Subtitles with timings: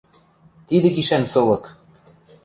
[0.67, 1.63] Тидӹ гишӓн сылык!